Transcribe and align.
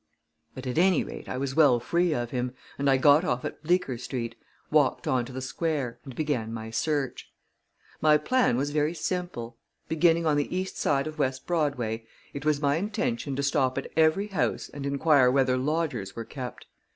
But, 0.55 0.65
at 0.65 0.79
any 0.79 1.03
rate, 1.03 1.29
I 1.29 1.37
was 1.37 1.53
well 1.53 1.79
free 1.79 2.11
of 2.11 2.31
him, 2.31 2.55
and 2.79 2.89
I 2.89 2.97
got 2.97 3.23
off 3.23 3.45
at 3.45 3.61
Bleecker 3.61 3.99
Street, 3.99 4.33
walked 4.71 5.07
on 5.07 5.25
to 5.25 5.31
the 5.31 5.43
Square, 5.43 5.99
and 6.03 6.15
began 6.15 6.51
my 6.51 6.71
search. 6.71 7.31
My 8.01 8.17
plan 8.17 8.57
was 8.57 8.71
very 8.71 8.95
simple. 8.95 9.59
Beginning 9.87 10.25
on 10.25 10.37
the 10.37 10.57
east 10.57 10.75
side 10.75 11.05
of 11.05 11.19
West 11.19 11.45
Broadway, 11.45 12.07
it 12.33 12.45
was 12.47 12.59
my 12.59 12.77
intention 12.77 13.35
to 13.35 13.43
stop 13.43 13.77
at 13.77 13.91
every 13.95 14.29
house 14.29 14.69
and 14.69 14.87
inquire 14.87 15.29
whether 15.29 15.55
lodgers 15.55 16.15
were 16.15 16.25
kept. 16.25 16.65